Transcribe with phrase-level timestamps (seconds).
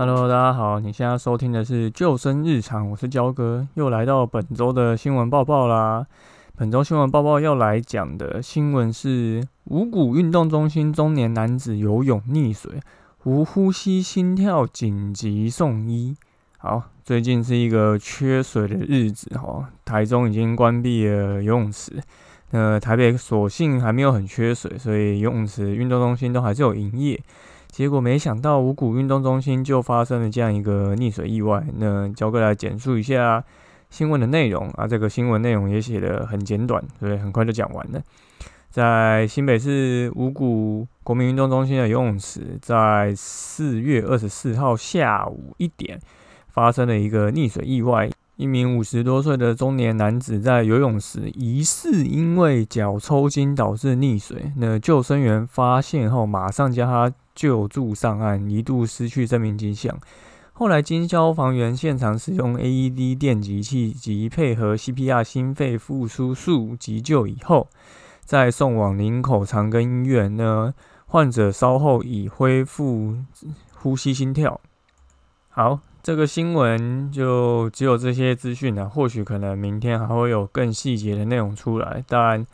[0.00, 6.06] Hello，大家好，你现在收听的是救生日常，我是焦哥，又来到本周的新闻报报啦。
[6.54, 12.80] 本周新闻报报要来讲的新闻是五谷运动中心中年男子游泳溺水，
[13.24, 16.16] 无呼吸心跳紧急送医。
[16.58, 22.00] 好，最近是一个缺水的日子哈，台中已经关闭了游泳池，
[22.52, 27.20] 那台北所幸还没有很缺水，所以游泳池、运动中心都还是有营业。
[27.78, 31.64] 结果没想到五谷运动中心就发生了这样一个溺水意外。
[31.76, 33.44] 那交哥来简述一下
[33.88, 38.02] 新闻的内容啊，这个新闻内容也写得很简短，所以很快就讲完了。
[38.68, 46.00] 在新北市五谷国民运动中心的游泳池，在四月二十四号下午一点
[46.48, 48.10] 发生了一个溺水意外。
[48.34, 59.96] 一名五十多岁的中年男子在游泳时疑似因为脚抽筋导致溺水，那救生员发现后马上将他救助上岸，一度失去生命迹象。
[60.52, 67.68] 后来经消防员现场使用 AED 电击器及配合 CPR 心肺复苏术急救以后，
[68.24, 70.36] 再送往林口长庚医院。
[70.36, 70.74] 呢，
[71.06, 73.14] 患者稍后已恢复
[73.74, 74.60] 呼吸心跳。
[75.48, 75.78] 好。
[76.00, 82.02] 这个新闻就只有这些资讯了，或许可能明天还会有更细节的内容出来。
[82.08, 82.46] 但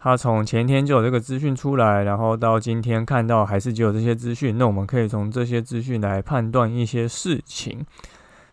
[0.00, 7.84] 他从前天就有这个资讯出来，然后到今天看到还是只有这些资讯，那我们可以从这些资讯来判断一些事情。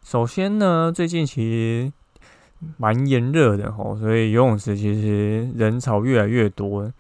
[0.04, 1.92] 首先呢，最近其实
[2.78, 6.92] 蛮炎热的吼，所以游泳池其实人潮越来越多。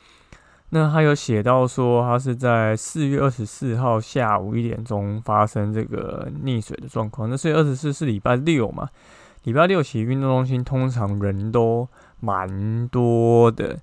[0.70, 7.30] 那他有写到说，他是在四月二十四号下午一点钟发生这个溺水的状况。
[7.30, 8.90] 那四月二十四是礼拜六嘛？
[9.44, 11.88] 礼拜六其实运动中心通常人都
[12.20, 13.78] 蛮多的，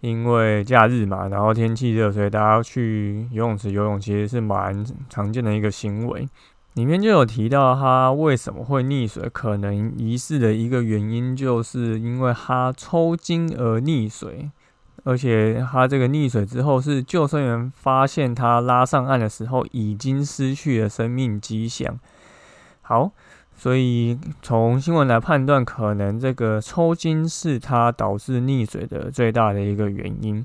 [0.00, 6.28] 因为假日嘛，然后天气热，所以大家去游泳池游泳其实是蛮常见的一个行为。
[6.74, 14.50] 里面就有提到他为什么会溺水，可能疑似的一个原因就是因为他抽筋而溺水。
[15.04, 21.96] 而且他这个溺水之后，是救生员发现他拉上岸的时候，已经失去了生命迹象。
[22.82, 23.12] 好，
[23.56, 30.44] 所以从新闻来判断，可能这个抽筋是他导致溺水的最大的一个原因。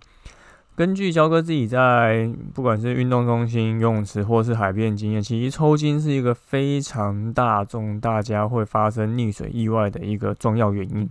[0.76, 11.10] 根据焦哥自己在不管是运动中心、游泳池或是海边经验，其实抽筋是一个非常大众、大家会发生溺水意外的一个重要原因。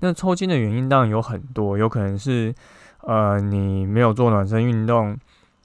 [0.00, 2.54] 那抽筋的原因当然有很多，有可能是。
[3.02, 5.16] 呃，你没有做暖身运动，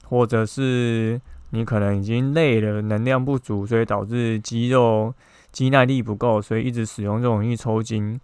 [0.06, 1.20] 或者是
[1.50, 5.12] 你可能已经累了，能量不足，所以导致肌肉
[5.54, 8.20] 肌耐力不够，所以一直使用就容易抽筋。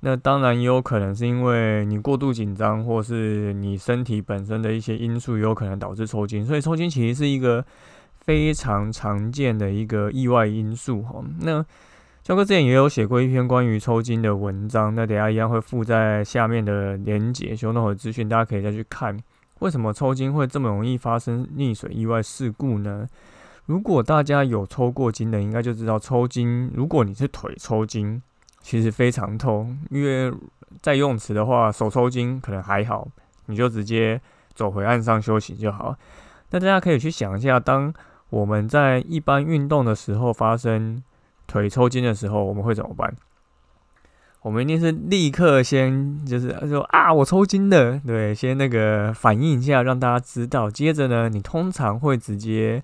[0.00, 6.44] 那当然也有可能是因为你过度紧张，或是你身体本身的一些因素，也有可能导致抽筋。
[6.44, 7.64] 所以抽筋其实是一个
[8.18, 11.24] 非常常见的一个意外因素哈。
[11.40, 11.64] 那
[12.22, 19.16] 肖哥之前也有写过一篇关于抽筋的文章，那等下一样会附在下面的连结，修那会资讯，大家可以再去看。
[19.60, 23.06] 为什么抽筋会这么容易发生溺水意外事故呢？
[23.66, 26.70] 如果大家有抽过筋的，应该就知道抽筋。
[26.74, 28.20] 如果你是腿抽筋，
[28.62, 30.32] 其实非常痛，因为
[30.80, 33.06] 在游泳池的话，手抽筋可能还好，
[33.46, 34.20] 你就直接
[34.54, 35.94] 走回岸上休息就好。
[36.50, 37.92] 那大家可以去想一下，当
[38.30, 41.02] 我们在一般运动的时候发生。
[41.48, 43.14] 腿抽筋的时候，我们会怎么办？
[44.42, 50.68] 我们一定是立刻先就是说啊，我抽筋了，对，先那个反应一下，让大家知道。
[50.68, 52.82] 接着呢，你通常会直接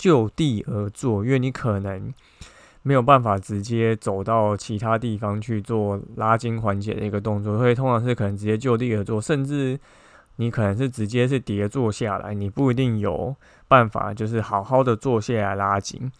[0.00, 2.10] 就地而坐，因为你可能
[2.80, 9.78] 没有办法直接走到其他地方去做拉筋缓解的一个动作，所以通常是可能直接就地而坐，甚至
[10.36, 13.36] 你可能是直接是叠坐下来，你不一定有
[13.68, 16.10] 办法就是好好的坐下来拉筋。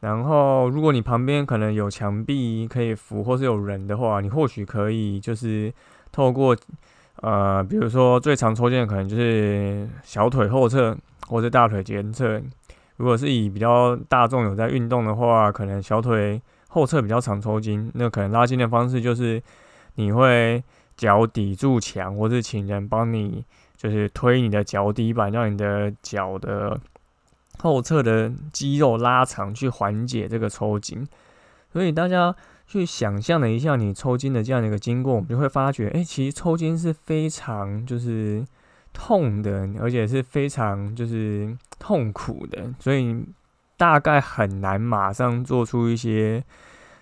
[0.00, 5.72] 然后，如果你旁边可能有墙壁可以扶，或是有人的话，你或许可以就是
[6.10, 6.56] 透过
[7.20, 10.98] 呃，比如说最常抽筋的可能就是小腿后侧
[11.28, 12.42] 或者大腿前侧。
[12.96, 19.42] 如果是以比较大众有在运动的话，可能小腿后侧比较常抽筋，那可能拉筋的方式就是
[19.96, 20.62] 你会
[20.96, 23.44] 脚抵住墙，或是请人帮你
[23.76, 26.80] 就是推你的脚底板，让你的脚的。
[27.58, 31.06] 后侧的肌肉拉长去缓解这个抽筋，
[31.72, 32.34] 所以大家
[32.66, 38.44] 去想象了一下你抽筋的这样的一个经过，我们就会发觉，哎，其实抽筋是非常就是
[38.92, 43.24] 痛的，而且是非常就是痛苦的，所以
[43.76, 46.44] 大概很难马上做出一些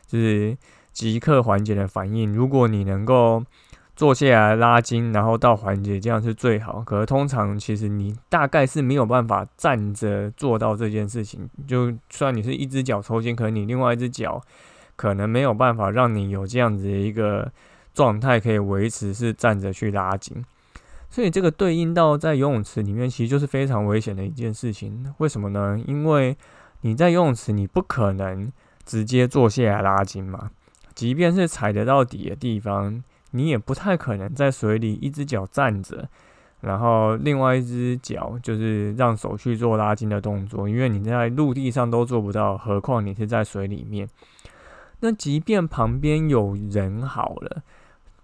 [0.07, 0.57] 就是
[0.91, 2.33] 即刻缓解的反应。
[2.33, 3.45] 如果你能够
[3.95, 6.81] 坐下来拉筋，然后到缓解，这样是最好。
[6.81, 11.47] 可是通常其实你大概是没有办法站着做到这件事情。
[11.69, 14.41] 就算你是一只脚抽筋，可能你另外一只脚
[14.97, 17.53] 可能没有办法让你有这样子的一个
[17.93, 20.43] 状态可以维持是站着去拉筋。
[21.11, 25.13] 所以这个对应到在游泳池里面，其实就是非常危险的一件事情。
[25.19, 25.79] 为什么呢？
[25.87, 26.37] 因为
[26.81, 28.51] 你在游泳池，你不可能
[28.87, 30.51] 直接坐下来拉筋嘛。
[30.95, 33.03] 即便是踩得到底的地方。
[33.33, 36.09] 你也不太可能在水里一只脚站着，
[36.63, 44.09] 然后另外一只脚就是让手去做拉筋的动作，因为你在陆地上都做不到，何况你是在水里面。
[44.99, 47.63] 那即便旁边有人好了，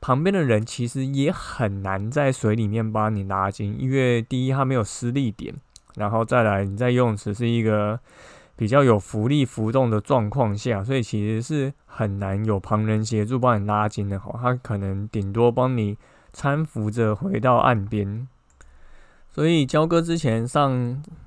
[0.01, 5.55] 旁边的人其实也很难在水里面帮你拉筋，因为第一他没有施力点，
[5.97, 8.01] 然后再来你在游泳池是一个。
[8.59, 14.35] 比较有浮力浮动的状况下，所以其实是很难有旁人协助帮你拉筋的哈。
[14.41, 15.99] 他可能顶多帮你
[16.35, 18.27] 搀扶着回到岸边。
[19.29, 20.73] 所以焦哥之前上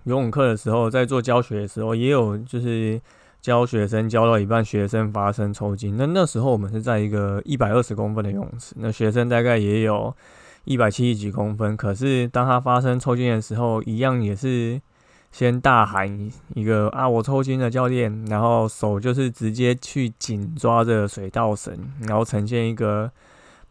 [0.05, 2.99] 游泳课的时候，在做教学的时候，也有就是
[3.41, 5.95] 教学生教到一半，学生发生抽筋。
[5.97, 10.15] 那那时候我们是在一个一百二十公分的泳池，那学生大概也有
[10.65, 11.75] 一百七十几公分。
[11.77, 14.81] 可是当他发生抽筋的时候，一样也是。
[15.31, 21.77] 先大喊一个啊，我抽筋了，教练，然后手就是直接去紧抓着水稻绳，
[22.07, 23.11] 然后呈现一个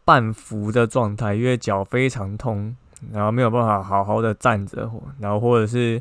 [0.05, 2.73] 半浮的状态，因为脚非常痛，
[3.11, 4.89] 然后没有办法好好的站着，
[5.19, 5.99] 然后或者是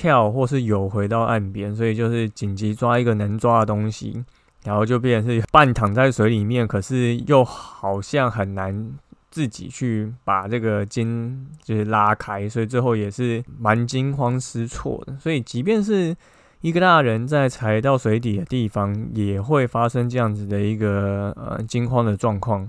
[0.00, 4.24] 跳或是游回到岸边，所以就是紧急抓一个能抓的东西，
[4.64, 8.92] 然后就变成是半躺在水里面，可是又好像很难。
[9.32, 15.16] 自己去把这个筋就是拉开，所以最后也是蛮惊慌失措的。
[15.20, 16.16] 所以即便是
[16.62, 22.68] 一个大人在踩到水底的地方，也会发生这样子的一个呃惊慌的状况。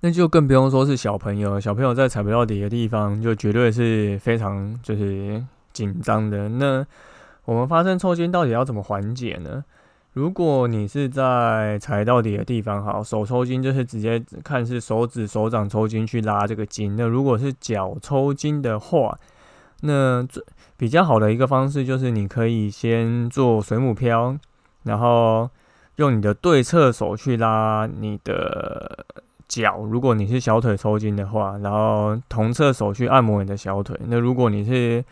[0.00, 5.44] 那就更不用说是小朋友了，小朋友在踩不到底的地方，就绝对是非常就是
[5.76, 6.48] 紧张的。
[6.48, 6.86] 那
[7.44, 9.62] 我们发生抽筋到底要怎么缓解呢？
[10.14, 16.96] 如果你是在踩到底的地方，好，手抽筋就是直接看是手指、手掌抽筋去拉这个筋。
[16.96, 19.14] 那如果是脚抽筋的话，
[19.82, 20.42] 那最
[20.78, 24.34] 比较好的一个方式就是你可以先做水母漂，
[24.84, 25.50] 然后
[25.96, 29.04] 用你的对侧手去拉你的
[29.46, 29.80] 脚。
[29.80, 33.94] 如果你是小腿抽筋的话，然后同侧手去按摩你的小腿。
[34.06, 35.04] 那如果你是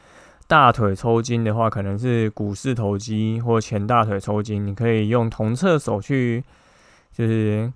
[0.46, 6.44] 大腿抽筋的话，可能是股四头肌或前大腿抽筋，你可以用同侧手去，
[7.12, 7.73] 就是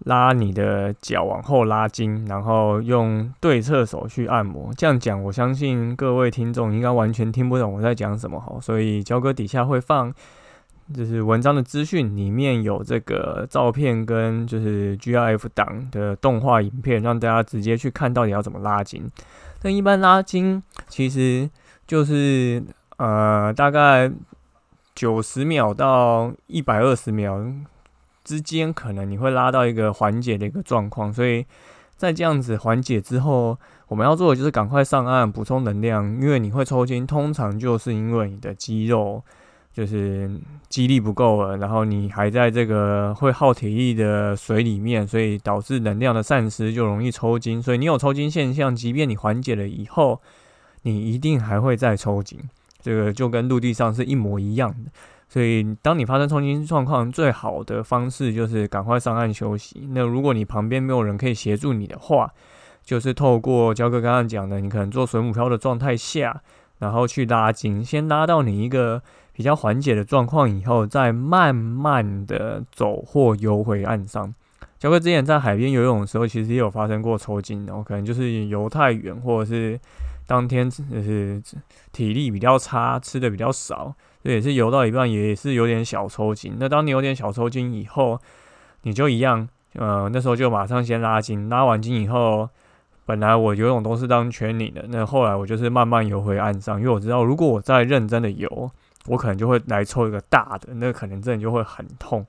[0.00, 4.70] 拉你的脚往后拉筋，然后用对侧手去按摩。
[4.76, 8.58] 这样讲，我相信各位听众应该完全听不懂我在讲什么哈。
[8.60, 10.12] 所以焦哥底下会放，
[10.94, 19.10] 就是文章的资讯里面有这个照片跟就是 GIF 档的动画影片，让大家直接去看到底要怎么拉筋。
[19.62, 21.48] 但一般拉筋其实。
[21.92, 22.64] 就是
[22.96, 24.10] 呃，大概
[24.94, 27.44] 九十秒到一百二十秒
[28.24, 31.12] 之间，可能你会拉到一个缓解的一个状况。
[31.12, 31.44] 所以
[31.98, 33.58] 在这样子缓解之后，
[33.88, 39.22] 我们要做的就是赶快上岸补充能量，因为你会抽筋，通常就是因为你的肌肉
[39.74, 40.30] 就是
[40.70, 47.62] 肌力不够了，然后你还在这个会耗体力的水里面，所以导致能量的散失，就容易抽筋。
[47.62, 50.18] 所以你有抽筋现象，即便你缓解了以后。
[50.82, 52.38] 你一定还会再抽筋，
[52.80, 54.90] 这个就跟陆地上是一模一样的。
[55.28, 59.88] 所以，当你发生抽筋状况，最好的方式就是赶快上岸休息。
[59.92, 62.30] 那如果你旁边没有人可以协助你的话，
[62.84, 66.42] 就是透过焦哥刚刚讲的，你可能做水母漂的状态下，
[66.80, 69.00] 然后去拉筋，先拉到你一个
[69.32, 74.34] 比较缓解的状况以后，再慢慢的走或游回岸上。
[74.78, 79.80] 焦哥之前在海边游泳的时候，其实也有发生过抽筋，然后可能就是游太远，或者是。
[80.32, 81.42] 当天就是
[81.92, 86.56] 体力比较差，吃的比较少，这也是游到一半也是有点小抽筋。
[86.58, 88.18] 那当你有点小抽筋以后，
[88.84, 92.48] 你就一样，呃，那时候就马上先拉筋，拉完筋以后，
[93.04, 98.70] 本来我游泳都是当圈领的，那后来我就是慢慢游回岸上，因为我知道如果我再认真的游，
[99.08, 102.26] 我可能就会来抽一个大的，那可能真的就会很痛。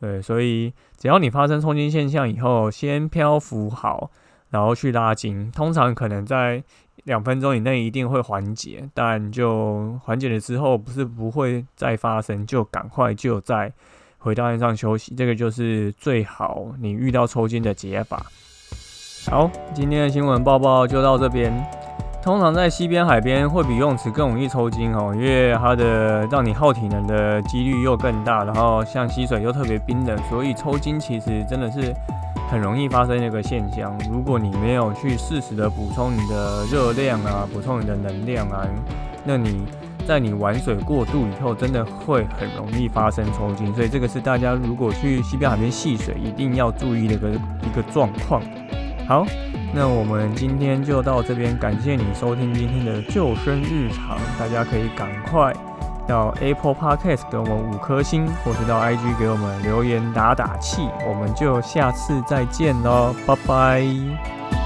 [0.00, 4.10] 对，所以只要你发生抽筋现象以后，先漂浮好，
[4.48, 6.64] 然后去拉筋，通常可能在。
[7.04, 13.70] 两分钟以内一定会缓解，但就缓解了之后，不是不会再发生，就赶快就再
[14.18, 18.24] 回到岸上休息，这个就是最好你遇到抽筋的解法。
[19.30, 21.52] 好，今天的新闻报报就到这边。
[22.22, 31.94] 通常在西边海边会比游泳池更容易抽筋哦，因为它的让你耗体能的几率又更大，然后像溪水又特别冰冷，所以抽筋其实真的是。
[32.48, 38.64] 很容易发生一个现象，如果你没有去适时的补充你的热量啊，补充你的能量啊，
[39.24, 39.64] 那你
[40.06, 43.74] 在你玩水过度以后，真的会很容易发生抽筋。
[43.74, 48.40] 所以这个是大家如果去西边海边戏水一定要注意的一个一个状况。
[49.08, 49.26] 好，
[49.74, 55.52] 那我们今天就到这边，感谢你收听今天的救生日常，大家可以赶快。
[56.06, 64.63] 到 Apple Podcast 给我们五颗星，或是到 IG 给我们留言打打气，我们就下次再见喽，拜拜。